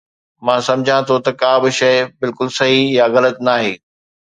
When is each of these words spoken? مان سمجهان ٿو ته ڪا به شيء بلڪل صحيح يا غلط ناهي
مان 0.45 0.59
سمجهان 0.67 1.01
ٿو 1.07 1.15
ته 1.25 1.31
ڪا 1.41 1.51
به 1.61 1.69
شيء 1.79 1.97
بلڪل 2.19 2.47
صحيح 2.57 2.83
يا 2.97 3.05
غلط 3.15 3.35
ناهي 3.47 3.73